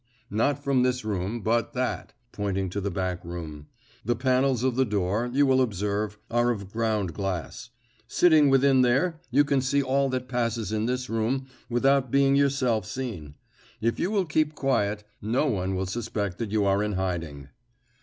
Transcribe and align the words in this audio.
Not 0.31 0.57
from 0.63 0.81
this 0.81 1.05
room, 1.05 1.41
but 1.41 1.73
that" 1.73 2.13
pointing 2.31 2.71
to 2.71 2.81
the 2.81 2.89
back 2.89 3.23
room. 3.23 3.67
"The 4.03 4.15
panels 4.15 4.63
of 4.63 4.75
the 4.75 4.83
door, 4.83 5.29
you 5.31 5.45
will 5.45 5.61
observe, 5.61 6.17
are 6.31 6.49
of 6.49 6.71
ground 6.71 7.13
glass. 7.13 7.69
Sitting 8.07 8.49
within 8.49 8.81
there, 8.81 9.21
you 9.29 9.43
can 9.45 9.61
see 9.61 9.83
all 9.83 10.09
that 10.09 10.27
passes 10.27 10.71
in 10.71 10.87
this 10.87 11.07
room 11.07 11.45
without 11.69 12.09
being 12.09 12.35
yourself 12.35 12.87
seen. 12.87 13.35
If 13.79 13.99
you 13.99 14.09
will 14.09 14.25
keep 14.25 14.55
quiet, 14.55 15.03
no 15.21 15.45
one 15.45 15.75
will 15.75 15.85
suspect 15.85 16.39
that 16.39 16.49
you 16.51 16.65
are 16.65 16.81
in 16.81 16.93
hiding." 16.93 17.49